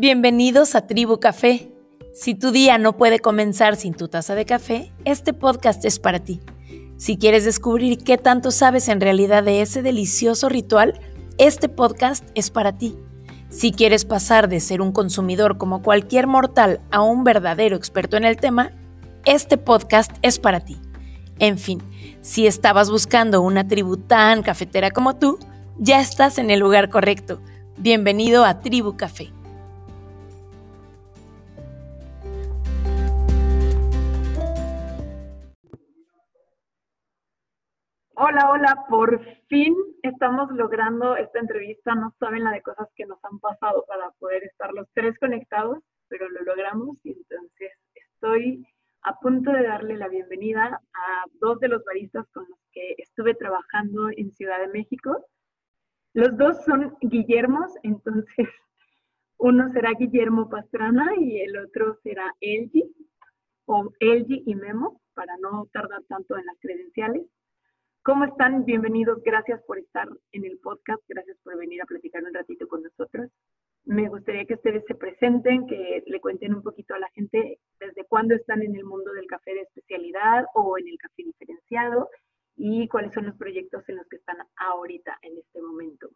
[0.00, 1.70] Bienvenidos a Tribu Café.
[2.14, 6.20] Si tu día no puede comenzar sin tu taza de café, este podcast es para
[6.20, 6.40] ti.
[6.96, 10.98] Si quieres descubrir qué tanto sabes en realidad de ese delicioso ritual,
[11.36, 12.96] este podcast es para ti.
[13.50, 18.24] Si quieres pasar de ser un consumidor como cualquier mortal a un verdadero experto en
[18.24, 18.72] el tema,
[19.26, 20.78] este podcast es para ti.
[21.40, 21.82] En fin,
[22.22, 25.38] si estabas buscando una tribu tan cafetera como tú,
[25.78, 27.42] ya estás en el lugar correcto.
[27.76, 29.30] Bienvenido a Tribu Café.
[38.22, 41.94] Hola, hola, por fin estamos logrando esta entrevista.
[41.94, 45.78] No saben la de cosas que nos han pasado para poder estar los tres conectados,
[46.06, 48.66] pero lo logramos y entonces estoy
[49.04, 53.34] a punto de darle la bienvenida a dos de los baristas con los que estuve
[53.36, 55.24] trabajando en Ciudad de México.
[56.12, 58.36] Los dos son Guillermos, entonces
[59.38, 62.84] uno será Guillermo Pastrana y el otro será Elgi,
[63.64, 67.22] o Elgi y Memo, para no tardar tanto en las credenciales.
[68.10, 68.64] ¿Cómo están?
[68.64, 69.22] Bienvenidos.
[69.22, 71.00] Gracias por estar en el podcast.
[71.06, 73.30] Gracias por venir a platicar un ratito con nosotros.
[73.84, 78.04] Me gustaría que ustedes se presenten, que le cuenten un poquito a la gente desde
[78.06, 82.08] cuándo están en el mundo del café de especialidad o en el café diferenciado
[82.56, 86.08] y cuáles son los proyectos en los que están ahorita, en este momento.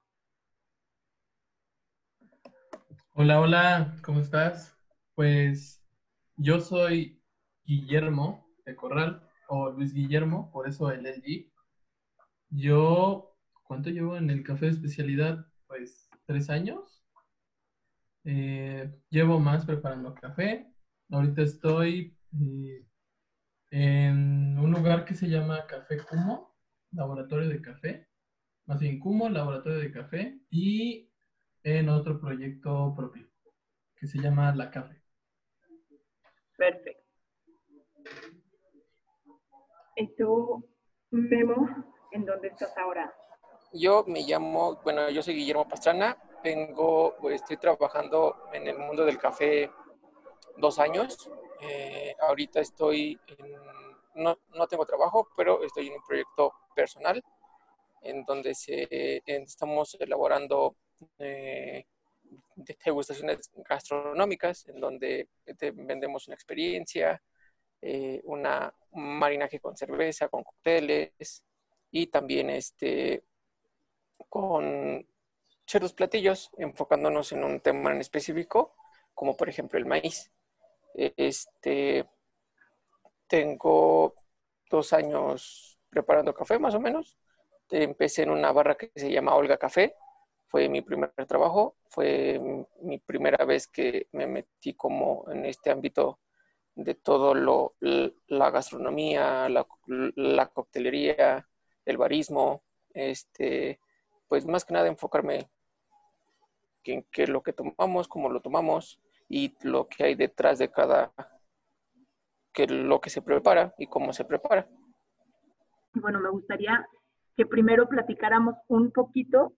[3.12, 4.76] Hola, hola, ¿cómo estás?
[5.14, 5.80] Pues
[6.34, 7.22] yo soy
[7.64, 11.53] Guillermo de Corral o Luis Guillermo, por eso el LG.
[12.56, 15.44] Yo, ¿cuánto llevo en el café de especialidad?
[15.66, 17.04] Pues tres años.
[18.22, 20.72] Eh, llevo más preparando café.
[21.10, 22.86] Ahorita estoy eh,
[23.70, 26.54] en un lugar que se llama Café Cumo,
[26.92, 28.06] laboratorio de café.
[28.66, 30.38] Más bien Cumo, laboratorio de café.
[30.48, 31.10] Y
[31.64, 33.26] en otro proyecto propio
[33.96, 35.02] que se llama La Café.
[36.56, 37.02] Perfecto.
[39.96, 40.64] ¿Y tú,
[41.10, 41.93] Memo?
[42.14, 43.12] ¿En dónde estás ahora?
[43.72, 49.04] Yo me llamo, bueno, yo soy Guillermo Pastrana, vengo, pues, estoy trabajando en el mundo
[49.04, 49.68] del café
[50.56, 51.28] dos años.
[51.60, 53.18] Eh, ahorita estoy,
[54.14, 57.20] no, no, tengo trabajo, pero estoy en un proyecto personal
[58.02, 60.76] en donde se, estamos elaborando
[61.18, 61.84] eh,
[62.84, 65.30] degustaciones gastronómicas, en donde
[65.74, 67.20] vendemos una experiencia,
[67.82, 71.42] eh, una, un marinaje con cerveza, con cócteles,
[71.94, 73.22] y también este,
[74.28, 75.06] con
[75.64, 78.74] ciertos platillos, enfocándonos en un tema en específico,
[79.14, 80.32] como por ejemplo el maíz.
[80.92, 82.04] Este,
[83.28, 84.16] tengo
[84.68, 87.16] dos años preparando café más o menos.
[87.70, 89.94] Empecé en una barra que se llama Olga Café.
[90.48, 92.40] Fue mi primer trabajo, fue
[92.82, 96.18] mi primera vez que me metí como en este ámbito
[96.74, 97.76] de todo lo,
[98.26, 101.48] la gastronomía, la, la coctelería,
[101.84, 102.62] el barismo,
[102.92, 103.80] este,
[104.28, 105.48] pues más que nada enfocarme
[106.84, 111.12] en qué lo que tomamos, cómo lo tomamos y lo que hay detrás de cada,
[112.52, 114.68] que lo que se prepara y cómo se prepara.
[115.94, 116.86] Bueno, me gustaría
[117.36, 119.54] que primero platicáramos un poquito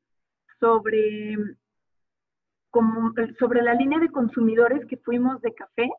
[0.61, 1.37] sobre,
[2.71, 5.91] como, sobre la línea de consumidores que fuimos de café,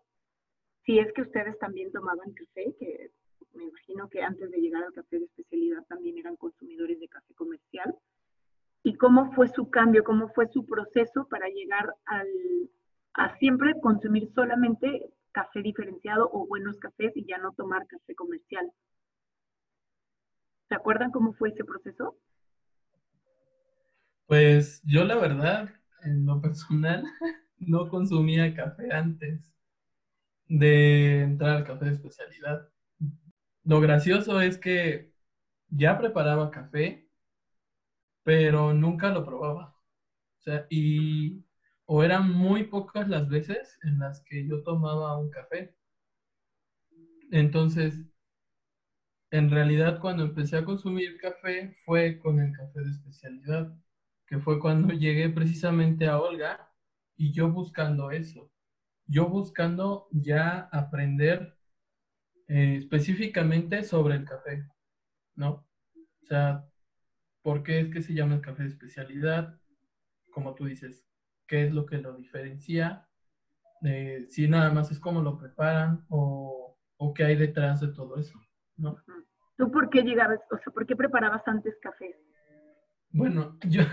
[0.86, 3.12] si es que ustedes también tomaban café, que
[3.58, 7.34] me imagino que antes de llegar al café de especialidad también eran consumidores de café
[7.34, 7.96] comercial.
[8.84, 12.28] ¿Y cómo fue su cambio, cómo fue su proceso para llegar al,
[13.14, 18.72] a siempre consumir solamente café diferenciado o buenos cafés y ya no tomar café comercial?
[20.70, 22.18] ¿Se acuerdan cómo fue ese proceso?
[24.28, 25.70] Pues yo la verdad,
[26.04, 27.04] en lo personal,
[27.60, 29.54] no consumía café antes
[30.48, 32.70] de entrar al café de especialidad.
[33.68, 35.12] Lo gracioso es que
[35.70, 37.08] ya preparaba café,
[38.24, 39.76] pero nunca lo probaba.
[40.40, 41.44] O sea, y
[41.86, 45.76] o eran muy pocas las veces en las que yo tomaba un café.
[47.32, 48.04] Entonces,
[49.32, 53.74] en realidad cuando empecé a consumir café fue con el café de especialidad,
[54.26, 56.70] que fue cuando llegué precisamente a Olga
[57.16, 58.52] y yo buscando eso,
[59.08, 61.57] yo buscando ya aprender
[62.48, 64.66] eh, específicamente sobre el café,
[65.36, 65.68] ¿no?
[65.96, 66.66] O sea,
[67.42, 69.60] ¿por qué es que se llama el café de especialidad?
[70.32, 71.06] Como tú dices,
[71.48, 73.08] ¿qué es lo que lo diferencia?
[73.84, 78.18] Eh, si nada más es cómo lo preparan o, o, qué hay detrás de todo
[78.18, 78.40] eso,
[78.76, 78.98] ¿no?
[79.58, 82.16] ¿Tú por qué llegabas, o sea, por qué preparabas antes café?
[83.12, 83.84] Bueno, yo,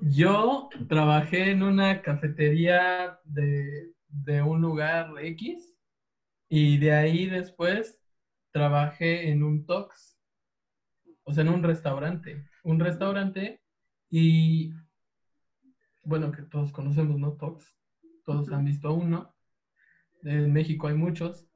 [0.00, 5.71] Yo trabajé en una cafetería de, de un lugar X
[6.54, 7.98] y de ahí después
[8.50, 10.18] trabajé en un Tox,
[11.22, 12.44] o sea, en un restaurante.
[12.62, 13.62] Un restaurante
[14.10, 14.74] y,
[16.04, 17.38] bueno, que todos conocemos, ¿no?
[17.38, 17.74] Tox.
[18.26, 19.34] Todos han visto uno.
[20.24, 21.48] En México hay muchos.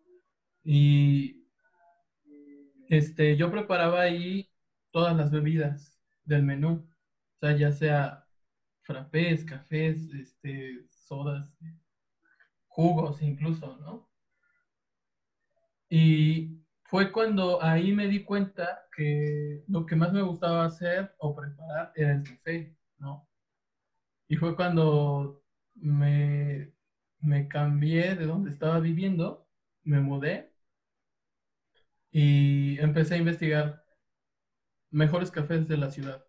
[0.64, 1.44] Y
[2.88, 4.48] este, yo preparaba ahí
[4.92, 6.88] todas las bebidas del menú.
[7.34, 8.26] O sea, ya sea
[8.80, 11.54] frappés, cafés, este, sodas,
[12.66, 14.15] jugos incluso, ¿no?
[15.88, 21.34] Y fue cuando ahí me di cuenta que lo que más me gustaba hacer o
[21.34, 23.28] preparar era el café, ¿no?
[24.28, 25.42] Y fue cuando
[25.74, 26.72] me,
[27.20, 29.46] me cambié de donde estaba viviendo,
[29.84, 30.52] me mudé
[32.10, 33.84] y empecé a investigar
[34.90, 36.24] mejores cafés de la ciudad.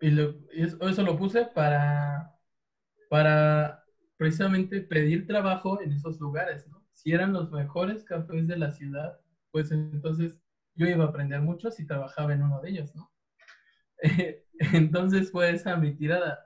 [0.00, 2.34] Y, eso lo puse para,
[3.08, 3.84] para
[4.16, 6.83] precisamente pedir trabajo en esos lugares, ¿no?
[6.94, 9.20] Si eran los mejores cafés de la ciudad,
[9.50, 10.40] pues entonces
[10.74, 13.12] yo iba a aprender mucho si trabajaba en uno de ellos, ¿no?
[14.72, 16.38] entonces fue esa mi tirada.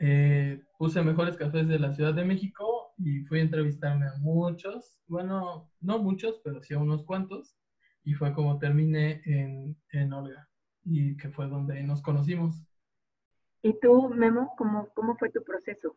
[0.00, 5.00] Eh, puse mejores cafés de la Ciudad de México y fui a entrevistarme a muchos,
[5.06, 7.56] bueno, no muchos, pero sí a unos cuantos,
[8.04, 10.48] y fue como terminé en, en Olga,
[10.84, 12.64] y que fue donde nos conocimos.
[13.62, 15.96] ¿Y tú, Memo, cómo, cómo fue tu proceso?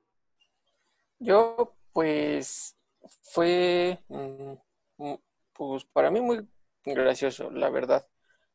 [1.18, 2.78] Yo, pues,
[3.22, 4.54] fue mm,
[4.98, 5.16] mm,
[5.54, 6.48] pues para mí muy
[6.84, 8.08] gracioso, la verdad.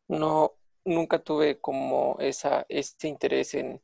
[0.09, 3.83] No, nunca tuve como esa, ese interés en,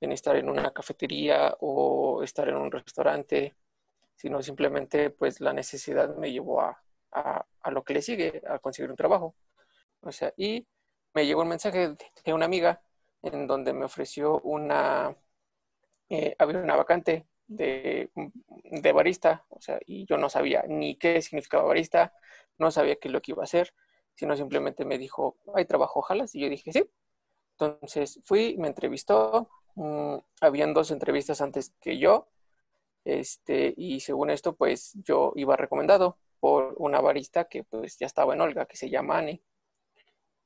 [0.00, 3.56] estar en una cafetería o estar en un restaurante,
[4.16, 6.80] sino simplemente pues la necesidad me llevó a,
[7.70, 9.36] lo que le sigue, a conseguir un trabajo.
[10.00, 10.66] O sea, y
[11.14, 12.82] me llegó un mensaje de una amiga
[13.22, 15.16] en donde me ofreció una,
[16.10, 18.10] eh, había una vacante de,
[18.64, 22.12] de, barista, o sea, y yo no sabía ni qué significaba barista,
[22.58, 23.74] no sabía qué es lo que iba a hacer,
[24.14, 26.84] sino simplemente me dijo, hay trabajo, ojalá, y yo dije, sí.
[27.58, 32.28] Entonces fui, me entrevistó, mm, habían dos entrevistas antes que yo,
[33.04, 38.34] este, y según esto, pues yo iba recomendado por una barista que pues ya estaba
[38.34, 39.42] en Olga, que se llama Annie.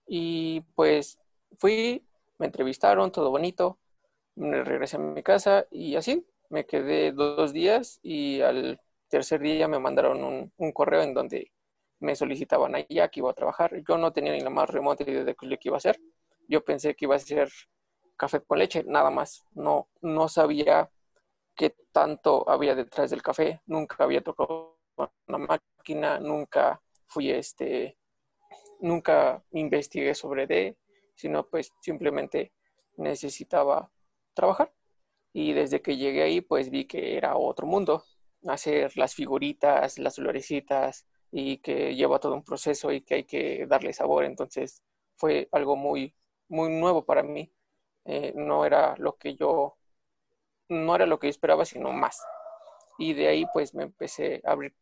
[0.06, 1.18] Y pues
[1.58, 2.04] fui,
[2.38, 3.78] me entrevistaron, todo bonito,
[4.34, 9.68] me regresé a mi casa y así, me quedé dos días y al tercer día
[9.68, 11.52] me mandaron un, correo en donde
[12.00, 13.82] me solicitaban allá que iba a trabajar.
[13.88, 15.98] Yo no tenía ni la más remota idea de lo que iba a hacer.
[16.48, 17.50] Yo pensé que iba a ser
[18.16, 19.44] café con leche, nada más.
[19.52, 20.90] No, no sabía
[21.54, 23.60] qué tanto había detrás del café.
[23.66, 24.78] Nunca había tocado
[25.26, 27.98] una máquina, nunca fui este,
[28.80, 30.76] nunca investigué sobre de,
[31.14, 32.52] sino pues simplemente
[32.96, 33.90] necesitaba
[34.34, 34.72] trabajar.
[35.40, 38.04] Y desde que llegué ahí, pues vi que era otro mundo.
[38.48, 43.64] Hacer las figuritas, las florecitas y que lleva todo un proceso y que hay que
[43.68, 44.24] darle sabor.
[44.24, 44.82] Entonces
[45.16, 46.12] fue algo muy,
[46.48, 47.52] muy nuevo para mí.
[48.04, 49.78] Eh, no era lo que yo,
[50.68, 52.20] no era lo que yo esperaba, sino más.
[52.98, 54.74] Y de ahí pues me empecé a abrir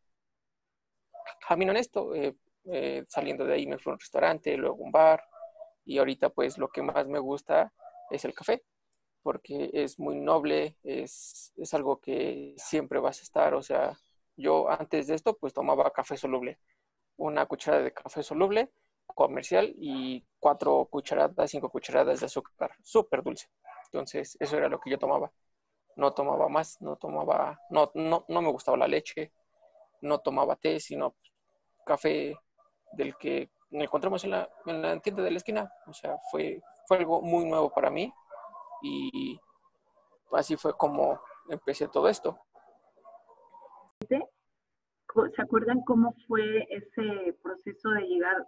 [1.47, 2.15] camino en esto.
[2.15, 5.23] Eh, eh, saliendo de ahí me fui a un restaurante, luego un bar.
[5.85, 7.75] Y ahorita pues lo que más me gusta
[8.11, 8.63] es el café
[9.27, 13.99] porque es muy noble, es, es algo que siempre vas a estar, o sea,
[14.37, 16.61] yo antes de esto pues tomaba café soluble,
[17.17, 18.71] una cucharada de café soluble
[19.05, 23.49] comercial y cuatro cucharadas, cinco cucharadas de azúcar, súper dulce.
[23.87, 25.33] Entonces, eso era lo que yo tomaba.
[25.97, 29.33] No tomaba más, no tomaba, no, no, no me gustaba la leche,
[30.03, 31.17] no tomaba té, sino
[31.85, 32.37] café
[32.93, 35.73] del que encontramos en la, en la tienda de la esquina.
[35.89, 38.13] O sea, fue, fue algo muy nuevo para mí
[38.83, 39.39] y
[40.33, 42.39] así fue como empecé todo esto.
[44.09, 48.47] ¿Se acuerdan cómo fue ese proceso de llegar?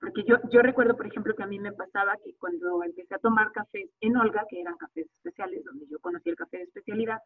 [0.00, 3.18] Porque yo, yo recuerdo, por ejemplo, que a mí me pasaba que cuando empecé a
[3.18, 7.20] tomar cafés en Olga, que eran cafés especiales, donde yo conocí el café de especialidad,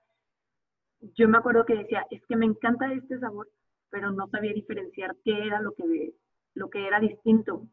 [1.15, 3.49] yo me acuerdo que decía, es que me encanta este sabor,
[3.91, 6.15] pero no sabía diferenciar qué era lo que,
[6.55, 7.67] lo que era distinto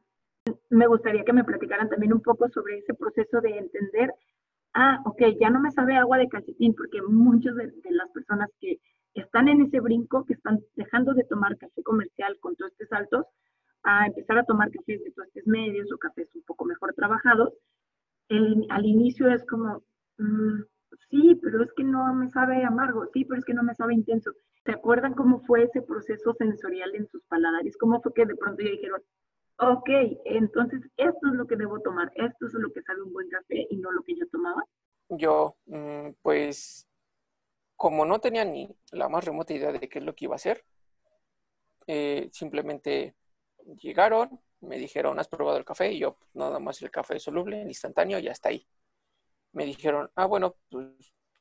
[0.70, 4.13] me gustaría que me platicaran también un poco sobre ese proceso de entender,
[4.74, 8.79] ah, ok, ya no me sabe agua de calcetín, porque muchas de, las personas que
[9.13, 13.25] están en ese brinco, que están dejando de tomar café comercial con tostes altos,
[13.84, 17.53] a empezar a tomar cafés de tostes medios o cafés un poco mejor trabajados,
[18.29, 19.82] al inicio es como,
[20.18, 20.62] mm,
[21.10, 23.94] sí, pero es que no me sabe amargo, sí, pero es que no me sabe
[23.94, 24.32] intenso.
[24.65, 27.77] ¿Se acuerdan cómo fue ese proceso sensorial en sus paladares?
[27.77, 29.01] ¿Cómo fue que de pronto ya dijeron,
[29.60, 29.89] ok,
[30.25, 33.68] entonces esto es lo que debo tomar, esto es lo que sabe un buen café
[33.70, 34.63] y no lo que yo tomaba.
[35.10, 36.88] Yo, mm, pues,
[37.75, 40.38] como no tenía ni la más remota idea de qué es lo que iba a
[40.38, 40.63] hacer,
[41.88, 43.16] eh, simplemente
[43.82, 45.92] llegaron, me dijeron, ¿has probado el café?
[45.92, 48.66] Y yo, pues, nada más el café soluble, instantáneo, y hasta ahí.
[49.51, 50.88] Me dijeron, ah, bueno, pues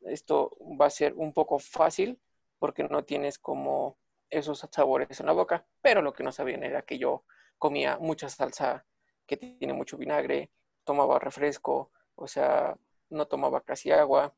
[0.03, 2.19] esto va a ser un poco fácil
[2.59, 3.99] porque no tienes como
[4.31, 7.25] esos sabores en la boca, pero lo que no sabían era que yo
[7.59, 8.85] comía mucha salsa
[9.27, 10.51] que tiene mucho vinagre,
[10.85, 12.77] tomaba refresco, o sea,
[13.11, 14.33] no tomaba casi agua.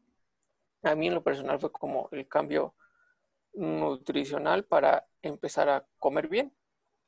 [0.82, 2.74] A mí en lo personal fue como el cambio
[3.54, 6.52] nutricional para empezar a comer bien,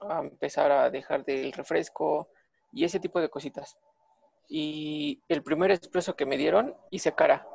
[0.00, 2.28] a empezar a dejar del refresco
[2.72, 3.78] y ese tipo de cositas.
[4.48, 7.46] Y el primer expreso que me dieron hice cara.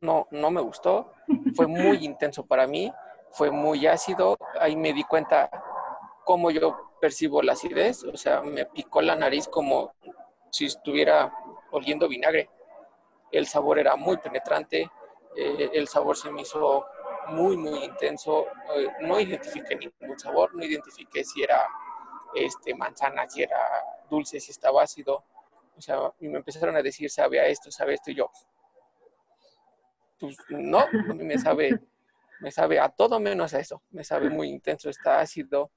[0.00, 1.12] No, no me gustó.
[1.54, 2.92] Fue muy intenso para mí.
[3.32, 4.38] Fue muy ácido.
[4.58, 5.50] Ahí me di cuenta
[6.24, 8.04] cómo yo percibo la acidez.
[8.04, 9.94] O sea, me picó la nariz como
[10.50, 11.32] si estuviera
[11.70, 12.50] oliendo vinagre.
[13.32, 14.90] El sabor era muy penetrante.
[15.36, 16.86] Eh, el sabor se me hizo
[17.28, 18.46] muy, muy intenso.
[18.74, 20.54] Eh, no identifiqué ningún sabor.
[20.54, 21.66] No identifiqué si era
[22.34, 23.58] este, manzana, si era
[24.08, 25.24] dulce, si estaba ácido.
[25.76, 28.30] O sea, y me empezaron a decir, sabe a esto, sabe esto, y yo,
[30.18, 31.80] pues no, a mí me sabe,
[32.40, 35.70] me sabe a todo menos a eso, me sabe muy intenso, está ácido,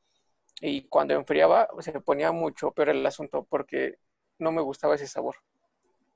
[0.62, 3.98] y cuando enfriaba se ponía mucho pero el asunto porque
[4.40, 5.36] no me gustaba ese sabor.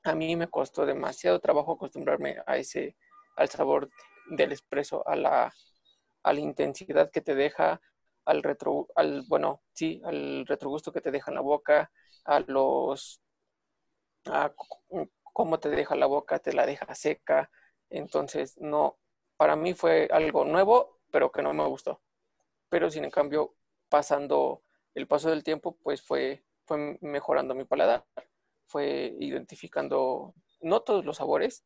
[0.03, 2.95] A mí me costó demasiado trabajo acostumbrarme a ese,
[3.35, 3.89] al sabor
[4.29, 5.53] del espresso, a la,
[6.23, 7.81] a la intensidad que te deja,
[8.25, 11.91] al retro, al, bueno, sí, al retrogusto que te deja en la boca,
[12.25, 13.21] a los,
[14.25, 14.51] a
[15.33, 17.49] cómo te deja la boca, te la deja seca.
[17.89, 18.97] Entonces, no,
[19.37, 22.01] para mí fue algo nuevo, pero que no me gustó.
[22.69, 23.55] Pero sin en cambio,
[23.89, 24.63] pasando
[24.95, 28.05] el paso del tiempo, pues fue, fue mejorando mi paladar,
[28.67, 31.65] fue identificando, no todos los sabores,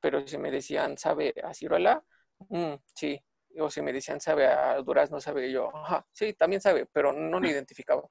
[0.00, 2.04] pero si me decían, ¿sabe a ciruela?
[2.50, 3.20] Mm, sí,
[3.58, 7.40] o si me decían sabe a durazno, sabe yo, ajá, sí, también sabe, pero no
[7.40, 8.02] lo identificaba.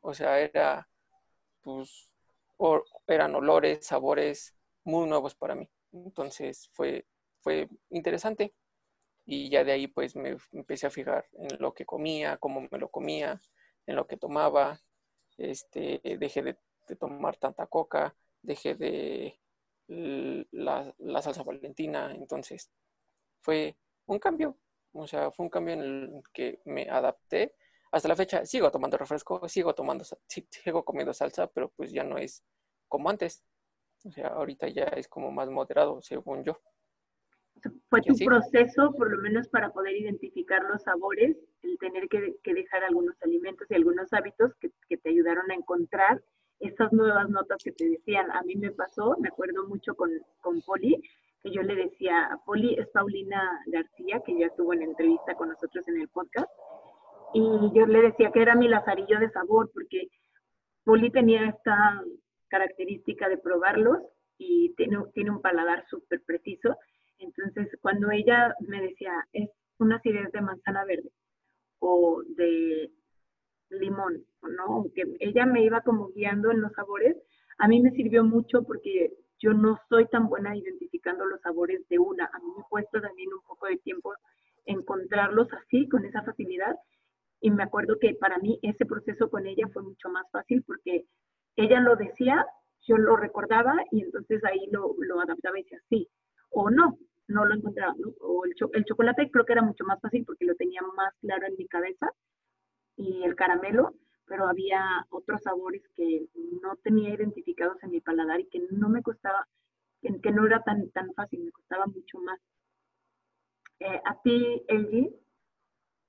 [0.00, 0.88] O sea, era,
[1.62, 2.10] pues,
[3.06, 4.54] eran olores, sabores
[4.84, 5.68] muy nuevos para mí.
[5.92, 7.06] Entonces fue,
[7.40, 8.54] fue interesante.
[9.32, 12.78] Y ya de ahí pues me empecé a fijar en lo que comía, cómo me
[12.78, 13.40] lo comía,
[13.86, 14.80] en lo que tomaba.
[15.38, 16.56] Este, dejé de,
[16.98, 19.38] tomar tanta coca, dejé de
[19.86, 22.12] la, la salsa valentina.
[22.12, 22.72] Entonces
[23.40, 24.58] fue un cambio,
[24.94, 27.54] o sea, fue un cambio en el que me adapté.
[27.92, 32.18] Hasta la fecha sigo tomando refresco, sigo tomando, sigo comiendo salsa, pero pues ya no
[32.18, 32.42] es
[32.88, 33.44] como antes.
[34.04, 36.60] O sea, ahorita ya es como más moderado, según yo.
[37.88, 42.84] Fue tu proceso, por lo menos para poder identificar los sabores, el tener que, dejar
[42.84, 46.22] algunos alimentos y algunos hábitos que, te ayudaron a encontrar
[46.58, 48.30] esas nuevas notas que te decían.
[48.32, 51.00] A mí me pasó, me acuerdo mucho con, con Poli,
[51.42, 55.86] que yo le decía, Poli es Paulina García, que ya estuvo en entrevista con nosotros
[55.88, 56.50] en el podcast,
[57.32, 60.08] y yo le decía que era mi lazarillo de sabor, porque
[60.84, 62.02] Poli tenía esta
[62.48, 64.00] característica de probarlos
[64.36, 66.76] y tiene, tiene un paladar súper preciso.
[67.20, 71.10] Entonces, cuando ella me decía, es una acidez de manzana verde
[71.78, 72.90] o de
[73.70, 74.86] limón, ¿no?
[74.94, 77.16] Que ella me iba como guiando en los sabores,
[77.58, 81.98] a mí me sirvió mucho porque yo no soy tan buena identificando los sabores de
[81.98, 82.24] una.
[82.32, 84.14] A mí me cuesta también un poco de tiempo
[84.64, 86.74] encontrarlos así, con esa facilidad.
[87.40, 91.06] Y me acuerdo que para mí ese proceso con ella fue mucho más fácil porque
[91.56, 92.46] ella lo decía,
[92.86, 96.08] yo lo recordaba y entonces ahí lo, lo adaptaba y decía sí
[96.50, 96.98] o no,
[97.30, 97.94] no lo encontraba.
[98.20, 101.46] O el, el chocolate creo que era mucho más fácil porque lo tenía más claro
[101.46, 102.10] en mi cabeza
[102.96, 103.94] y el caramelo
[104.30, 106.24] pero había otros sabores que
[106.62, 109.44] no tenía identificados en mi paladar y que no me costaba,
[110.00, 112.38] que, no era tan, tan fácil, me costaba mucho más.
[113.80, 115.12] Eh, a ti, Elgi,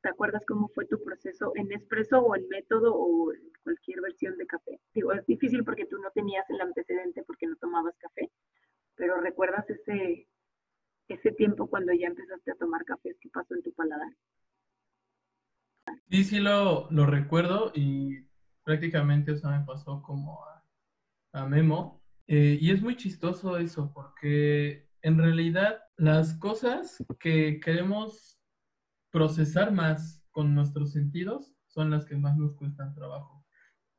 [0.03, 4.45] ¿te acuerdas cómo fue tu proceso en espresso o en método o cualquier versión de
[4.45, 4.79] café?
[4.93, 8.29] Digo, es difícil porque tú no tenías el antecedente porque no tomabas café,
[8.93, 10.27] pero ¿recuerdas ese,
[11.13, 13.15] ese tiempo cuando ya empezaste a tomar café?
[13.19, 14.11] ¿Qué pasó en tu paladar?
[16.09, 18.27] Sí, sí lo, lo recuerdo y
[18.63, 20.43] prácticamente eso me pasó como
[21.33, 22.01] a, Memo.
[22.27, 28.39] Eh, y es muy chistoso eso, porque en realidad las cosas que queremos
[29.11, 33.45] procesar más con nuestros sentidos son las que más nos cuestan trabajo,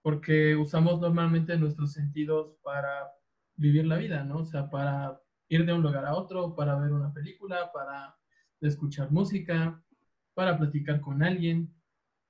[0.02, 3.11] porque usamos normalmente nuestros sentidos para
[3.57, 4.38] vivir la vida, ¿no?
[4.38, 5.21] O sea, para
[5.54, 8.16] ir de un lugar a otro, para ver una película, para
[8.61, 9.82] escuchar música,
[10.35, 11.73] para platicar con alguien.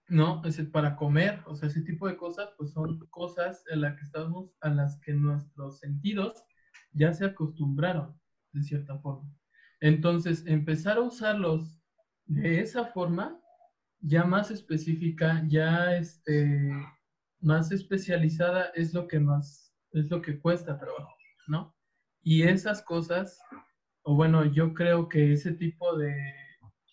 [0.08, 0.42] ¿no?
[0.44, 4.04] Es para comer, o sea, ese tipo de cosas, pues son cosas a las que
[4.04, 6.44] estamos, a las que nuestros sentidos
[6.92, 8.18] ya se acostumbraron,
[8.52, 9.30] de cierta forma.
[9.80, 11.82] Entonces, empezar a usarlos
[12.26, 13.40] de esa forma,
[14.00, 16.70] ya más específica, ya este,
[17.40, 21.16] más especializada, es lo que más, es lo que cuesta trabajo,
[21.48, 21.74] ¿no?
[22.22, 23.40] Y esas cosas,
[24.02, 26.14] o bueno, yo creo que ese tipo de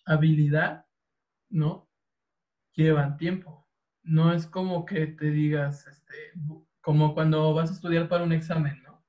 [0.06, 0.86] habilidad,
[1.48, 1.88] ¿no?
[2.74, 3.68] Llevan tiempo.
[4.02, 6.14] No es como que te digas, este,
[6.80, 9.04] como cuando vas a estudiar para un examen, ¿no?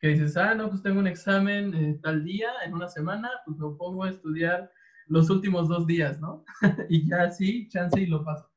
[0.00, 3.58] Que dices, ah, no, pues tengo un examen eh, tal día, en una semana, pues
[3.58, 4.70] lo pongo a estudiar
[5.06, 6.44] los últimos dos días, ¿no?
[6.88, 8.52] y ya sí, chance y lo paso.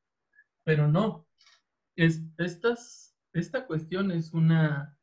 [0.64, 1.26] Pero no.
[1.96, 4.96] Es, estas, esta cuestión es una,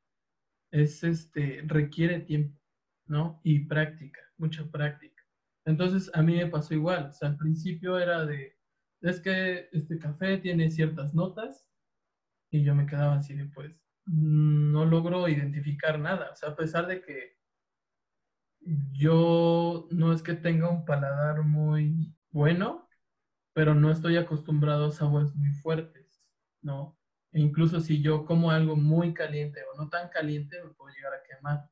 [0.71, 2.59] es este, requiere tiempo,
[3.05, 3.41] ¿no?
[3.43, 5.23] Y práctica, mucha práctica.
[5.65, 7.07] Entonces, a mí me pasó igual.
[7.09, 8.57] O sea, al principio era de,
[9.01, 11.67] es que este café tiene ciertas notas
[12.51, 16.31] y yo me quedaba así de, pues, no logro identificar nada.
[16.31, 17.37] O sea, a pesar de que
[18.91, 22.87] yo no es que tenga un paladar muy bueno,
[23.53, 26.23] pero no estoy acostumbrado a sabores muy fuertes,
[26.61, 26.98] ¿no?
[27.33, 31.13] E incluso si yo como algo muy caliente o no tan caliente, me puedo llegar
[31.13, 31.69] a quemar.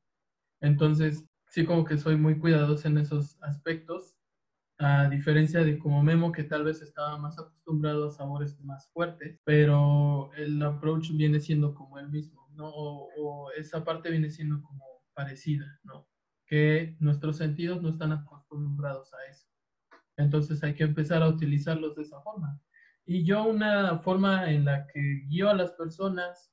[0.60, 4.16] Entonces, sí como que soy muy cuidadoso en esos aspectos,
[4.78, 9.40] a diferencia de como Memo, que tal vez estaba más acostumbrado a sabores más fuertes,
[9.44, 12.68] pero el approach viene siendo como el mismo, ¿no?
[12.70, 14.84] O, o esa parte viene siendo como
[15.14, 16.08] parecida, ¿no?
[16.46, 19.48] Que nuestros sentidos no están acostumbrados a eso.
[20.16, 22.60] Entonces hay que empezar a utilizarlos de esa forma.
[23.10, 26.52] Y yo una forma en la que guío a las personas,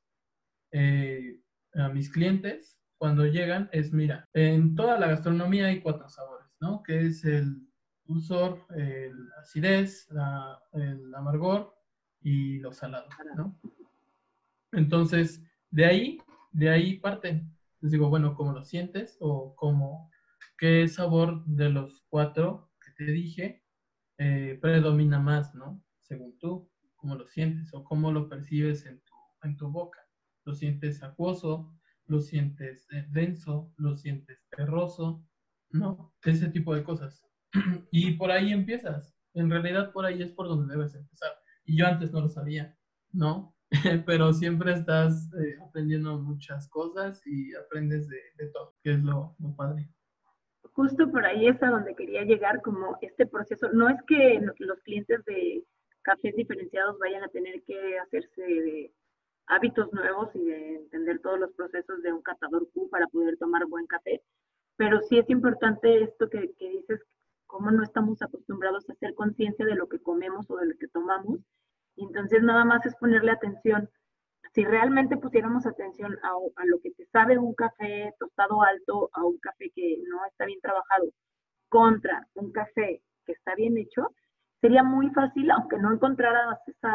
[0.72, 1.42] eh,
[1.74, 6.82] a mis clientes, cuando llegan, es, mira, en toda la gastronomía hay cuatro sabores, ¿no?
[6.82, 7.68] Que es el
[8.06, 10.08] dulzor, el acidez,
[10.72, 11.76] el amargor
[12.22, 13.60] y los salados, ¿no?
[14.72, 16.22] Entonces, de ahí,
[16.54, 17.54] de ahí parten.
[17.82, 19.18] Les digo, bueno, ¿cómo lo sientes?
[19.20, 20.10] O cómo,
[20.58, 23.62] qué sabor de los cuatro que te dije
[24.18, 25.85] eh, predomina más, ¿no?
[26.08, 29.14] Según tú, cómo lo sientes o cómo lo percibes en tu,
[29.44, 30.00] en tu boca.
[30.44, 31.74] ¿Lo sientes acuoso?
[32.06, 33.74] ¿Lo sientes eh, denso?
[33.78, 35.26] ¿Lo sientes terroso?
[35.70, 36.14] ¿No?
[36.24, 37.26] Ese tipo de cosas.
[37.92, 39.18] y por ahí empiezas.
[39.34, 41.32] En realidad por ahí es por donde debes empezar.
[41.66, 42.78] Y yo antes no lo sabía,
[43.12, 43.56] ¿no?
[44.06, 49.36] Pero siempre estás eh, aprendiendo muchas cosas y aprendes de, de todo, que es lo,
[49.40, 49.90] lo padre
[50.76, 53.70] justo por ahí es a donde quería llegar, como este proceso.
[53.72, 55.64] No es que los clientes de
[56.06, 58.94] cafés diferenciados vayan a tener que hacerse de
[59.48, 63.66] hábitos nuevos y de entender todos los procesos de un catador Q para poder tomar
[63.66, 64.22] buen café.
[64.78, 67.02] Pero sí es importante esto que, que dices,
[67.48, 70.88] cómo no estamos acostumbrados a hacer conciencia de lo que comemos o de lo que
[70.88, 71.40] tomamos.
[71.96, 73.90] Y entonces nada más es ponerle atención.
[74.54, 76.30] Si realmente pusiéramos atención a,
[76.62, 80.46] a lo que te sabe un café tostado alto, a un café que no está
[80.46, 81.10] bien trabajado,
[81.70, 84.14] contra un café que está bien hecho,
[84.66, 86.92] sería muy fácil, aunque no encontraras esa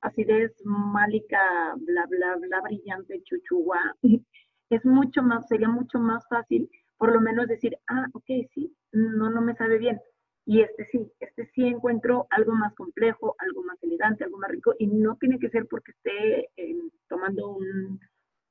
[0.00, 1.38] acidez málica,
[1.76, 3.78] bla, bla, bla, brillante, chuchugua,
[4.70, 9.30] es mucho más, sería mucho más fácil por lo menos decir, ah, ok, sí, no,
[9.30, 10.00] no me sabe bien.
[10.46, 14.74] Y este sí, este sí encuentro algo más complejo, algo más elegante, algo más rico,
[14.78, 16.76] y no tiene que ser porque esté eh,
[17.08, 18.00] tomando un,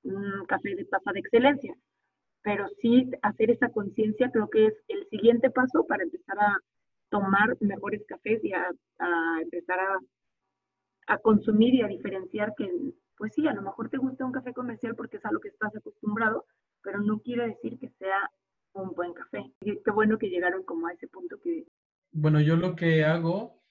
[0.03, 1.75] un café de taza de excelencia,
[2.41, 6.57] pero sí hacer esa conciencia creo que es el siguiente paso para empezar a
[7.13, 8.67] tomar mejores cafés y a,
[9.39, 9.77] empezar
[11.07, 12.67] a, consumir y a diferenciar que,
[13.17, 15.49] pues sí, a lo mejor te gusta un café comercial porque es a lo que
[15.49, 16.47] estás acostumbrado,
[16.81, 18.31] pero no quiere decir que sea
[18.73, 19.53] un buen café.
[19.61, 21.67] Y qué bueno que llegaron como a ese punto que...
[22.11, 23.61] Bueno, yo lo que hago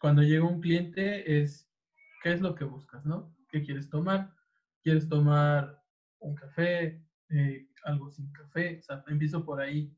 [0.00, 1.70] cuando llega un cliente es,
[2.22, 3.34] ¿qué es lo que buscas, no?
[3.50, 4.32] ¿Qué quieres tomar?
[4.82, 5.82] ¿Quieres tomar
[6.20, 7.02] un café?
[7.28, 8.78] Eh, algo sin café?
[8.78, 9.94] O sea, empiezo por ahí.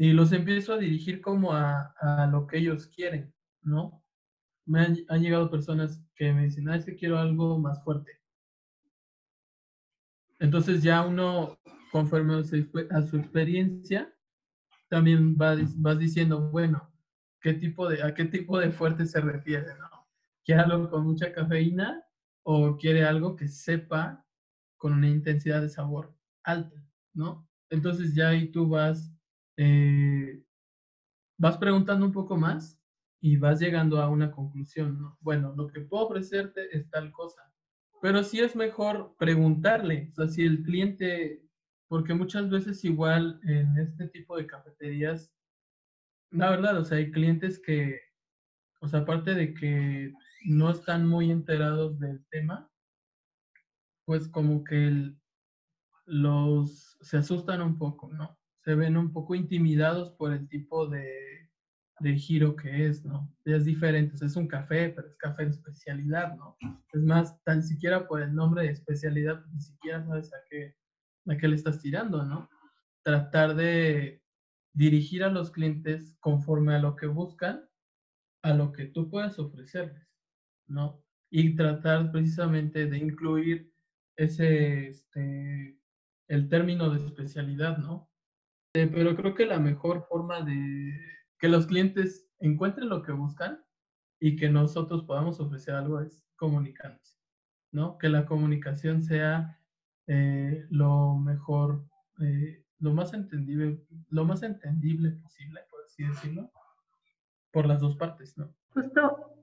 [0.00, 4.02] Y los empiezo a dirigir como a, a lo que ellos quieren, ¿no?
[4.64, 8.18] Me han, llegado personas que me dicen, ah, es que quiero algo más fuerte.
[10.38, 11.58] Entonces ya uno,
[11.92, 14.10] conforme a su, a su experiencia,
[14.88, 16.90] también va, vas diciendo, bueno,
[17.38, 20.08] ¿qué tipo de, ¿a qué tipo de fuerte se refiere, no?
[20.42, 22.02] ¿Quiere algo con mucha cafeína
[22.42, 24.24] o quiere algo que sepa
[24.78, 26.82] con una intensidad de sabor alta,
[27.12, 27.46] ¿no?
[27.68, 29.14] Entonces ya ahí tú vas
[29.62, 30.42] eh,
[31.38, 32.80] vas preguntando un poco más
[33.20, 35.18] y vas llegando a una conclusión, ¿no?
[35.20, 37.42] Bueno, lo que puedo ofrecerte es tal cosa.
[38.00, 41.44] Pero sí es mejor preguntarle, o sea, si el cliente,
[41.88, 45.30] porque muchas veces igual en este tipo de cafeterías,
[46.30, 48.00] la verdad, o sea, hay clientes que
[48.80, 50.12] o sea, aparte de que
[50.44, 52.70] no están muy enterados del tema,
[54.06, 55.12] pues como que
[56.06, 58.39] los se asustan un poco, ¿no?
[58.70, 61.50] Se ven un poco intimidados por el tipo de,
[61.98, 63.28] de giro que es, ¿no?
[63.44, 66.56] Es diferente, es un café, pero es café de especialidad, ¿no?
[66.92, 70.76] Es más, tan siquiera por el nombre de especialidad, ni siquiera sabes a qué,
[71.26, 72.48] a qué le estás tirando, ¿no?
[73.02, 74.22] Tratar de
[74.72, 77.68] dirigir a los clientes conforme a lo que buscan,
[78.42, 80.06] a lo que tú puedes ofrecerles,
[80.68, 81.02] ¿no?
[81.28, 83.74] Y tratar precisamente de incluir
[84.16, 85.76] ese, este,
[86.28, 88.09] el término de especialidad, ¿no?
[88.74, 90.92] Eh, pero creo que la mejor forma de
[91.38, 93.64] que los clientes encuentren lo que buscan
[94.20, 97.18] y que nosotros podamos ofrecer algo es comunicarnos,
[97.72, 97.98] ¿no?
[97.98, 99.58] Que la comunicación sea
[100.06, 101.82] eh, lo mejor,
[102.20, 106.52] eh, lo más entendible, lo más entendible posible, por así decirlo,
[107.50, 108.54] por las dos partes, ¿no?
[108.72, 109.34] Justo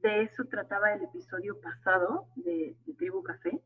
[0.00, 3.60] de eso trataba el episodio pasado de Tribu Café,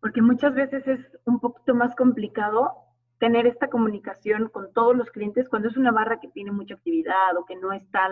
[0.00, 2.85] porque muchas veces es un poquito más complicado
[3.18, 7.36] tener esta comunicación con todos los clientes cuando es una barra que tiene mucha actividad
[7.36, 8.10] o que no está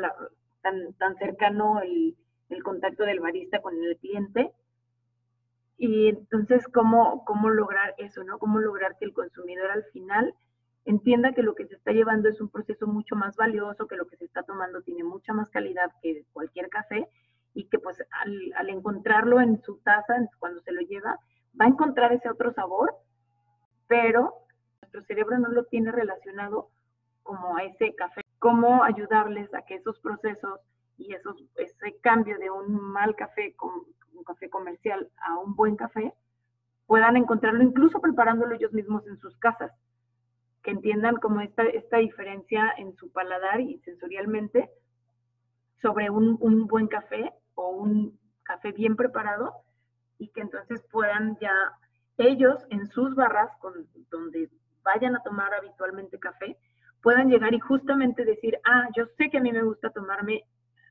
[0.63, 2.17] tan, tan cercano el,
[2.49, 4.53] el, contacto del barista con el cliente.
[5.77, 8.25] Y entonces, ¿cómo, ¿cómo lograr eso?
[8.25, 8.39] ¿no?
[8.39, 10.35] ¿Cómo lograr que el consumidor al final
[10.87, 14.07] entienda que lo que se está llevando es un proceso mucho más valioso, que lo
[14.07, 17.09] que se está tomando tiene mucha más calidad que cualquier café
[17.55, 21.19] y que pues al, al encontrarlo en su taza, cuando se lo lleva,
[21.61, 22.95] va a encontrar ese otro sabor,
[23.87, 24.44] pero
[24.85, 26.69] nuestro cerebro no lo tiene relacionado
[27.23, 28.21] como a ese café.
[28.39, 30.61] ¿Cómo ayudarles a que esos procesos
[30.99, 33.55] y esos, ese cambio de un mal café,
[34.13, 36.13] un café comercial a un buen café,
[36.87, 39.73] puedan encontrarlo incluso preparándolo ellos mismos en sus casas?
[40.63, 44.71] Que entiendan como esta, esta diferencia en su paladar y sensorialmente
[45.81, 49.55] sobre un, un buen café o un café bien preparado
[50.19, 51.55] y que entonces puedan ya
[52.19, 54.51] ellos en sus barras con, donde
[54.85, 56.57] vayan a tomar habitualmente café,
[57.03, 60.45] puedan llegar y justamente decir, ah, yo sé que a mí me gusta tomarme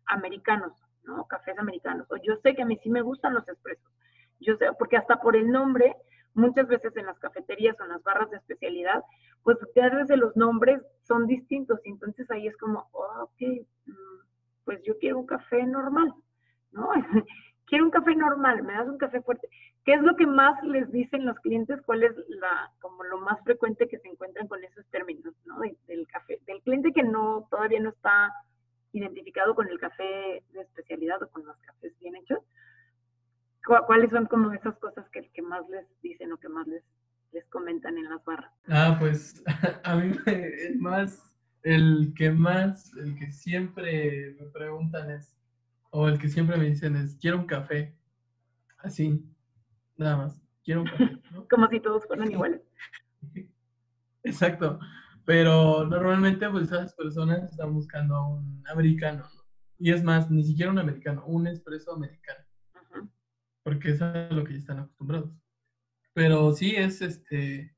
[0.05, 1.25] americanos, ¿no?
[1.25, 3.91] Cafés americanos, o yo sé que a mí sí me gustan los expresos.
[4.39, 5.95] Yo sé, porque hasta por el nombre,
[6.33, 9.03] muchas veces en las cafeterías o en las barras de especialidad,
[9.43, 13.93] pues ya desde los nombres son distintos, y entonces ahí es como, oh, ok, mm,
[14.65, 16.13] pues yo quiero un café normal,
[16.71, 16.89] ¿no?
[17.73, 19.49] quiero un café normal, me das un café fuerte.
[19.83, 21.81] ¿Qué es lo que más les dicen los clientes?
[21.87, 25.59] ¿Cuál es la, como lo más frecuente que se encuentran con esos términos, ¿no?
[25.87, 28.31] del café, del cliente que no, todavía no está
[28.91, 32.37] identificado con el café de especialidad o con los cafés bien hechos.
[33.65, 36.83] ¿Cuáles son como esas cosas que, que más les dicen o que más les,
[37.31, 38.53] les comentan en las barras?
[38.67, 39.43] Ah, pues
[39.83, 40.15] a mí
[40.77, 45.35] más, el que más, el que siempre me preguntan es,
[45.95, 47.95] o el que siempre me dicen es, quiero un café.
[48.79, 49.23] Así,
[49.95, 50.41] nada más.
[50.63, 51.21] Quiero un café.
[51.49, 52.61] Como si todos fueran iguales.
[54.23, 54.79] Exacto.
[55.23, 59.29] Pero normalmente, pues esas personas están buscando un americano.
[59.77, 62.43] Y es más, ni siquiera un americano, un espresso americano.
[63.61, 65.29] Porque eso es a lo que ya están acostumbrados.
[66.13, 67.75] Pero sí es este.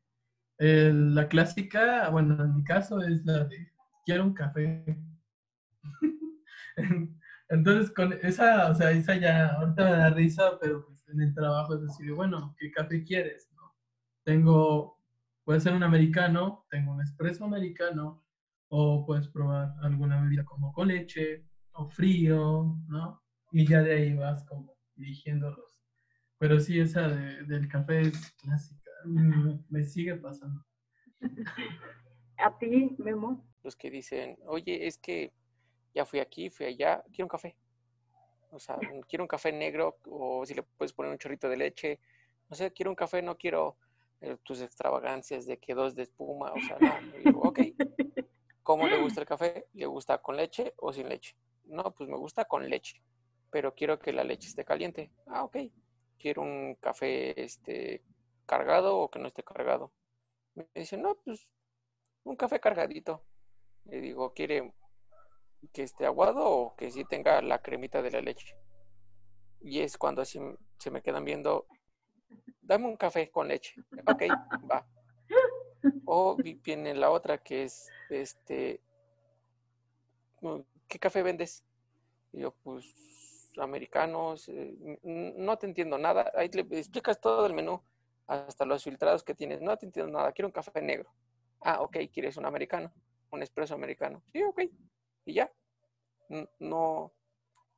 [0.57, 3.73] la clásica, bueno, en mi caso es la de
[4.05, 4.97] quiero un café.
[7.49, 11.33] Entonces, con esa, o sea, esa ya, ahorita me da risa, pero pues en el
[11.33, 13.51] trabajo es decir, bueno, ¿qué café quieres?
[13.55, 13.75] ¿no?
[14.23, 14.99] Tengo,
[15.43, 18.23] puede ser un americano, tengo un espresso americano,
[18.69, 23.21] o puedes probar alguna bebida como con leche, o frío, ¿no?
[23.51, 25.79] Y ya de ahí vas como dirigiéndolos.
[26.39, 30.65] Pero sí, esa de, del café es clásica, me, me sigue pasando.
[32.37, 33.45] ¿A ti, Memo?
[33.63, 35.31] Los que dicen, oye, es que
[35.95, 37.55] ya fui aquí, fui allá, quiero un café.
[38.51, 38.77] O sea,
[39.07, 41.99] quiero un café negro o si le puedes poner un chorrito de leche.
[42.49, 43.77] No sé, quiero un café, no quiero
[44.21, 46.51] eh, tus extravagancias de que dos de espuma.
[46.51, 47.19] O sea, no.
[47.23, 47.59] Digo, ok.
[48.61, 49.67] ¿Cómo le gusta el café?
[49.73, 51.35] ¿Le gusta con leche o sin leche?
[51.65, 53.01] No, pues me gusta con leche,
[53.51, 55.11] pero quiero que la leche esté caliente.
[55.27, 55.57] Ah, ok.
[56.17, 58.03] Quiero un café este,
[58.45, 59.91] cargado o que no esté cargado.
[60.55, 61.49] Me dice, no, pues
[62.23, 63.23] un café cargadito.
[63.85, 64.73] Le digo, ¿quiere
[65.67, 68.55] que esté aguado o que sí tenga la cremita de la leche.
[69.61, 70.39] Y es cuando así
[70.77, 71.65] se me quedan viendo,
[72.61, 73.75] dame un café con leche.
[74.07, 74.23] Ok,
[74.69, 74.85] va.
[76.05, 78.81] O viene la otra que es, este,
[80.87, 81.63] ¿qué café vendes?
[82.31, 86.31] Y yo, pues, americanos, eh, no te entiendo nada.
[86.35, 87.81] Ahí le explicas todo el menú,
[88.27, 89.61] hasta los filtrados que tienes.
[89.61, 91.09] No te entiendo nada, quiero un café negro.
[91.61, 92.91] Ah, ok, ¿quieres un americano?
[93.31, 94.21] Un espresso americano.
[94.31, 94.61] Sí, ok
[95.25, 95.51] y ya.
[96.59, 97.13] No,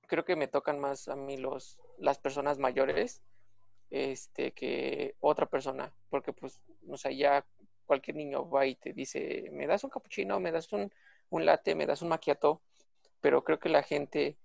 [0.07, 3.21] creo que me tocan más a mí los, las personas mayores
[3.89, 7.45] este, que otra persona, porque pues, o sea, ya
[7.85, 10.91] cualquier niño va y te dice, me das un cappuccino, me das un,
[11.29, 12.61] un latte, me das un macchiato,
[13.21, 14.37] pero creo que la gente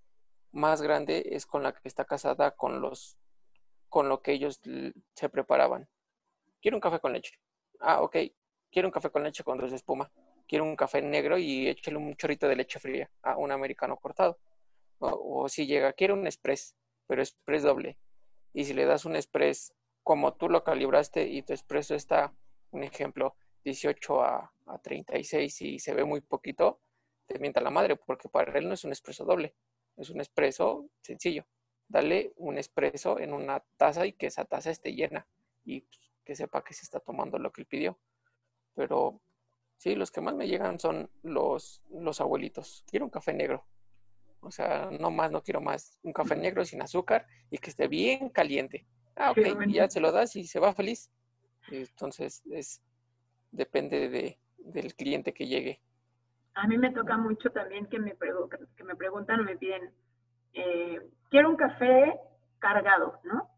[0.53, 3.17] más grande es con la que está casada con los
[3.89, 4.59] con lo que ellos
[5.15, 5.87] se preparaban.
[6.63, 7.39] Quiero un café con leche.
[7.79, 8.17] Ah, ok.
[8.71, 10.11] Quiero un café con leche con dos espuma.
[10.53, 13.11] Quiero un café negro y échale un chorrito de leche fría.
[13.23, 14.39] a un americano cortado.
[14.99, 17.97] O, si llega, quiero un express, pero express doble.
[18.53, 22.35] Y si le das un express como tú lo calibraste y tu expreso está,
[22.71, 23.35] un ejemplo,
[23.65, 26.83] 18 a, a 36 y se ve muy poquito,
[27.25, 29.55] te mienta la madre, porque para él no es un expreso doble,
[29.97, 31.47] es un expreso sencillo
[31.89, 35.27] dale un espresso en una taza y que esa taza esté llena
[35.65, 37.99] y pues, que sepa que se está tomando lo que él pidió.
[38.75, 39.21] Pero
[39.83, 42.85] sí, los que más me llegan son los, los abuelitos.
[42.89, 43.67] Quiero un café negro.
[44.39, 45.99] O sea, no más, no quiero más.
[46.05, 48.87] Un café negro sin azúcar y que esté bien caliente.
[49.17, 51.11] Ah, ok, ya se lo das y se va feliz.
[51.69, 52.81] Entonces, es
[53.51, 55.81] depende de, del cliente que llegue.
[56.55, 58.15] A mí me toca mucho también que me,
[58.77, 59.93] que me preguntan o me piden,
[60.53, 62.21] eh, quiero un café
[62.61, 63.51] cargado, ¿no?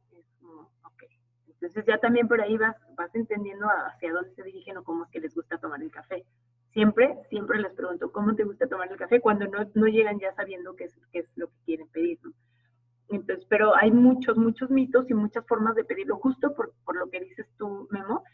[1.55, 5.11] Entonces ya también por ahí vas, vas entendiendo hacia dónde se dirigen o cómo es
[5.11, 6.25] que les gusta tomar el café.
[6.73, 9.21] Siempre, siempre les pregunto, ¿cómo te gusta tomar el café?
[9.21, 12.33] Cuando no, no llegan ya sabiendo qué es, qué es lo que quieren pedir, ¿no?
[13.09, 17.11] Entonces, pero hay muchos, muchos mitos y muchas formas de pedirlo, justo por, por lo
[17.11, 18.25] que dices tú, Memo,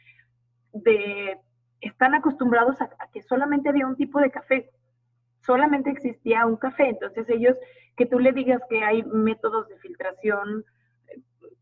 [0.73, 1.39] de
[1.81, 4.71] están acostumbrados a, a, que solamente había un tipo de café,
[5.41, 7.57] solamente existía un café, entonces ellos
[7.97, 10.65] que tú le digas que hay métodos de filtración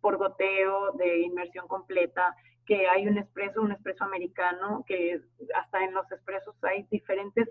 [0.00, 2.34] por goteo, de inmersión completa,
[2.66, 5.20] que hay un expreso, un expreso americano, que
[5.54, 7.48] hasta en los expresos hay diferentes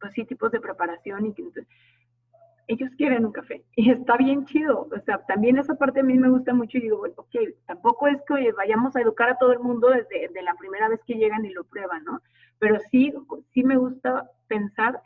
[0.00, 1.44] pues sí, tipos de preparación y que
[2.68, 4.88] ellos quieren un café y está bien chido.
[4.90, 8.08] O sea, también esa parte a mí me gusta mucho y digo, bueno, ok, tampoco
[8.08, 11.14] es que vayamos a educar a todo el mundo desde de la primera vez que
[11.14, 12.20] llegan y lo prueban, ¿no?
[12.58, 13.12] Pero sí,
[13.52, 15.00] sí me gusta pensar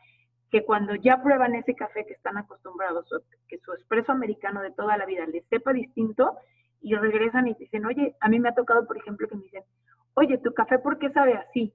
[0.50, 3.08] que cuando ya prueban ese café que están acostumbrados,
[3.48, 6.36] que su espresso americano de toda la vida les sepa distinto
[6.80, 9.64] y regresan y dicen, oye, a mí me ha tocado, por ejemplo, que me dicen,
[10.14, 11.74] oye, tu café, ¿por qué sabe así?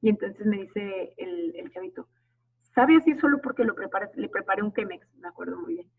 [0.00, 2.08] Y entonces me dice el, el chavito,
[2.74, 5.90] sabe así solo porque lo preparé, le preparé un Chemex, me acuerdo muy bien.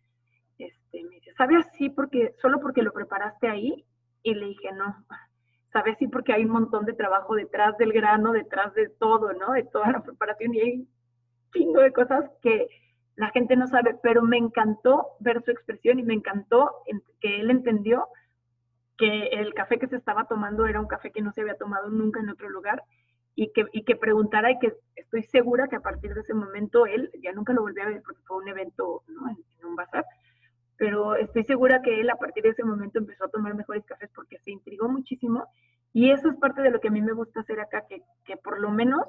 [0.57, 3.85] Este, me dice, ¿sabe así porque, solo porque lo preparaste ahí?
[4.23, 5.05] Y le dije, no,
[5.71, 9.53] sabe así porque hay un montón de trabajo detrás del grano, detrás de todo, ¿no?
[9.53, 10.87] De toda la preparación y hay
[11.51, 12.67] chingo de cosas que
[13.15, 16.71] la gente no sabe, pero me encantó ver su expresión y me encantó
[17.19, 18.07] que él entendió
[18.97, 21.89] que el café que se estaba tomando era un café que no se había tomado
[21.89, 22.83] nunca en otro lugar
[23.35, 26.85] y que, y que preguntara y que estoy segura que a partir de ese momento
[26.85, 29.29] él, ya nunca lo volví a ver porque fue un evento ¿no?
[29.29, 30.05] en, un bazar,
[30.77, 34.09] pero estoy segura que él a partir de ese momento empezó a tomar mejores cafés
[34.13, 35.47] porque se intrigó muchísimo
[35.93, 38.37] y eso es parte de lo que a mí me gusta hacer acá, que, que
[38.37, 39.05] por lo menos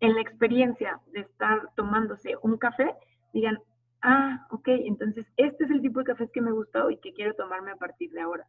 [0.00, 2.94] en la experiencia de estar tomándose un café,
[3.32, 3.58] digan,
[4.02, 7.34] ah, ok, entonces este es el tipo de café que me gusta y que quiero
[7.34, 8.46] tomarme a partir de ahora.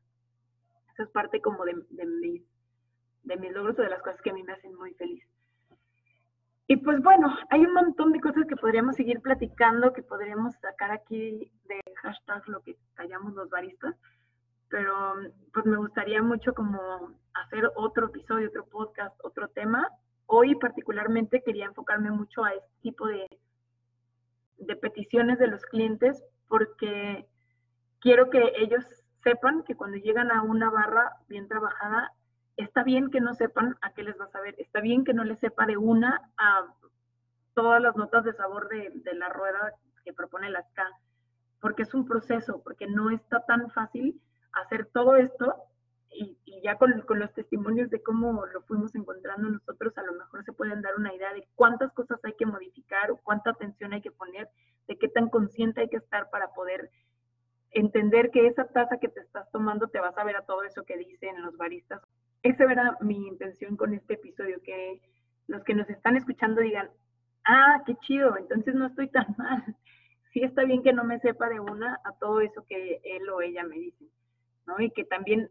[0.93, 2.41] Eso es parte como de, de, mis,
[3.23, 5.23] de mis logros o de las cosas que a mí me hacen muy feliz.
[6.67, 10.91] Y pues bueno, hay un montón de cosas que podríamos seguir platicando, que podríamos sacar
[10.91, 13.95] aquí de hashtag lo que callamos los baristas,
[14.69, 15.13] pero
[15.53, 19.87] pues me gustaría mucho como hacer otro episodio, otro podcast, otro tema
[20.27, 23.27] Hoy particularmente quería enfocarme mucho a este tipo de,
[24.57, 27.27] de peticiones de los clientes porque
[27.99, 28.83] quiero que ellos
[29.23, 32.11] sepan que cuando llegan a una barra bien trabajada,
[32.57, 35.23] está bien que no sepan a qué les vas a ver, está bien que no
[35.23, 36.67] les sepa de una a
[37.53, 40.87] todas las notas de sabor de, de la rueda que propone la SCA,
[41.59, 44.21] porque es un proceso, porque no está tan fácil
[44.53, 45.55] hacer todo esto
[46.15, 50.43] y, ya con, con, los testimonios de cómo lo fuimos encontrando nosotros, a lo mejor
[50.45, 54.01] se pueden dar una idea de cuántas cosas hay que modificar o cuánta atención hay
[54.01, 54.49] que poner,
[54.87, 56.89] de qué tan consciente hay que estar para poder
[57.71, 60.83] entender que esa taza que te estás tomando te vas a ver a todo eso
[60.83, 62.01] que dicen los baristas.
[62.41, 65.01] Esa era mi intención con este episodio, que
[65.47, 66.89] los que nos están escuchando digan,
[67.43, 69.75] ah, qué chido, entonces no estoy tan mal.
[70.31, 73.41] Sí está bien que no me sepa de una a todo eso que él o
[73.41, 74.09] ella me dicen,
[74.65, 74.79] ¿no?
[74.79, 75.49] Y que también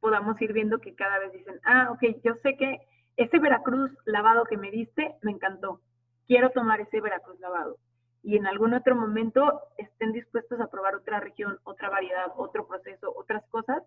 [0.00, 2.80] podamos ir viendo que cada vez dicen, ah, ok, yo sé que
[3.16, 5.80] ese Veracruz lavado que me diste me encantó,
[6.26, 7.78] quiero tomar ese Veracruz lavado.
[8.22, 13.12] Y en algún otro momento estén dispuestos a probar otra región, otra variedad, otro proceso,
[13.16, 13.82] otras cosas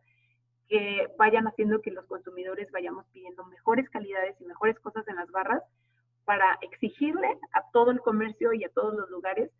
[0.68, 5.30] que vayan haciendo que los consumidores vayamos pidiendo mejores calidades y mejores cosas en las
[5.30, 5.62] barras
[6.24, 9.52] para exigirle a todo el comercio y a todos los lugares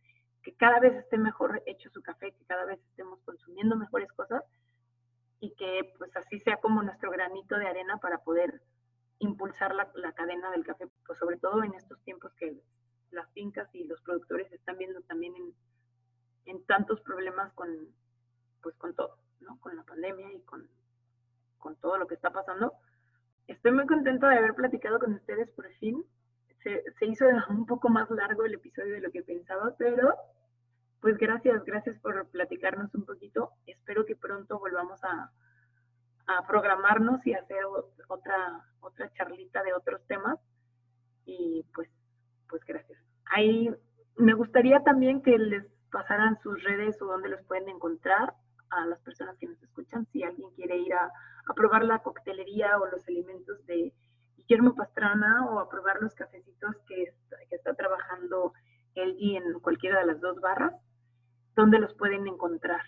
[0.42, 4.44] que cada vez esté mejor hecho su café, que cada vez estemos consumiendo mejores cosas
[5.40, 5.94] y que
[6.32, 8.62] así sea como nuestro granito de arena para poder
[9.20, 12.58] impulsar la, la cadena del café, pues sobre todo en estos tiempos que
[13.12, 15.54] las fincas y los productores están viendo también en,
[16.46, 17.70] en tantos problemas con,
[18.64, 19.60] pues con todo, ¿no?
[19.60, 20.66] Con la pandemia y con,
[21.58, 22.74] con todo lo que está pasando.
[23.48, 26.02] Estoy muy contenta de haber platicado con ustedes por fin.
[26.64, 30.16] Se, se hizo un poco más largo el episodio de lo que pensaba, pero
[31.02, 33.52] pues gracias, gracias por platicarnos un poquito.
[33.66, 35.32] Espero que pronto volvamos a,
[36.48, 37.64] programarnos y hacer
[38.08, 40.40] otra, otra charlita de otros temas.
[41.26, 41.90] Y pues,
[42.50, 43.00] pues gracias.
[43.26, 43.70] Ahí
[44.18, 48.34] me gustaría también que les pasaran sus redes o dónde los pueden encontrar
[48.70, 50.06] a las personas que nos escuchan.
[50.12, 51.12] Si alguien quiere ir a,
[51.56, 53.94] probar la coctelería o los alimentos de
[54.38, 57.14] Guillermo Pastrana o a probar los cafecitos que,
[57.50, 58.54] que está trabajando
[58.96, 60.74] LG en cualquiera de las dos barras,
[61.56, 62.82] ¿dónde los pueden encontrar?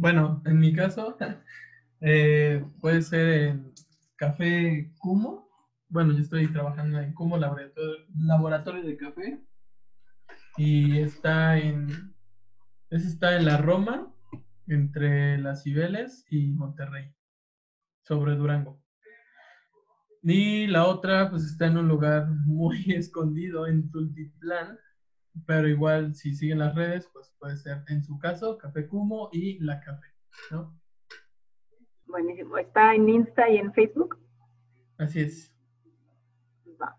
[0.00, 1.14] Bueno, en mi caso,
[2.00, 3.74] eh, puede ser en
[4.16, 5.46] Café Cumo.
[5.90, 9.44] Bueno, yo estoy trabajando en Cumo Laboratorio, de Café.
[10.56, 12.14] Y está en.
[12.88, 14.10] Ese está en la Roma,
[14.66, 17.12] entre las Cibeles y Monterrey,
[18.02, 18.82] sobre Durango.
[20.22, 24.78] Y la otra, pues está en un lugar muy escondido en Tultitlán,
[25.46, 29.58] pero igual si siguen las redes, pues puede ser en su caso Café Cumo y
[29.60, 30.08] La Café,
[30.50, 30.78] ¿no?
[32.06, 32.58] Buenísimo.
[32.58, 34.18] ¿Está en Insta y en Facebook?
[34.98, 35.54] Así es.
[36.80, 36.96] Va.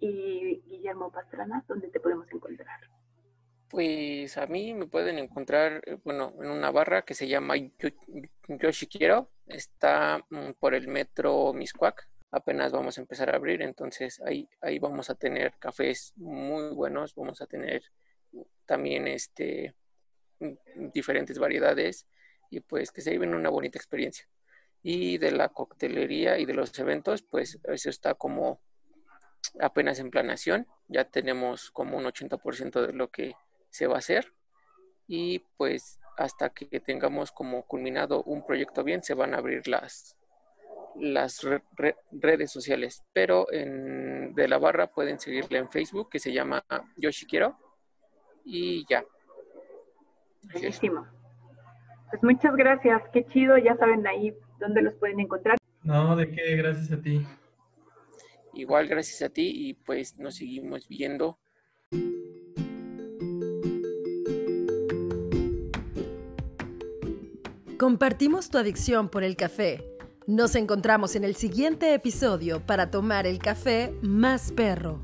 [0.00, 2.80] Y Guillermo Pastrana, ¿dónde te podemos encontrar?
[3.68, 7.88] Pues a mí me pueden encontrar, eh, bueno, en una barra que se llama Yo,
[8.48, 9.30] Yoshi Quiero.
[9.46, 12.08] Está mm, por el metro Miscuac.
[12.34, 17.14] Apenas vamos a empezar a abrir, entonces ahí, ahí vamos a tener cafés muy buenos.
[17.14, 17.84] Vamos a tener
[18.66, 19.72] también este,
[20.40, 22.08] mm, diferentes variedades
[22.50, 24.26] y pues que se viven una bonita experiencia.
[24.82, 28.60] Y de la coctelería y de los eventos, pues eso está como
[29.60, 30.66] apenas en planación.
[30.88, 33.36] Ya tenemos como un 80% de lo que
[33.70, 34.34] se va a hacer
[35.06, 40.16] y pues hasta que tengamos como culminado un proyecto bien se van a abrir las
[40.96, 46.18] las re- re- redes sociales pero en, de la barra pueden seguirle en Facebook que
[46.18, 46.64] se llama
[46.96, 47.56] Yoshi Quiero
[48.44, 49.04] y ya
[50.50, 50.78] Así es.
[50.80, 51.06] Buenísimo.
[52.10, 53.00] Pues muchas gracias.
[53.14, 53.56] Qué chido.
[53.56, 55.56] Ya saben ahí dónde los pueden encontrar.
[55.82, 57.26] No, de qué, gracias a ti.
[58.52, 61.38] igual gracias a ti y pues nos seguimos viendo
[67.78, 69.82] Compartimos tu adicción por el café.
[70.26, 75.03] Nos encontramos en el siguiente episodio para tomar el café más perro.